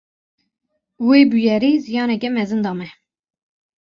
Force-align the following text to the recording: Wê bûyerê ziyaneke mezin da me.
Wê 1.07 1.19
bûyerê 1.29 1.71
ziyaneke 1.85 2.29
mezin 2.37 2.61
da 2.65 2.71
me. 2.77 2.87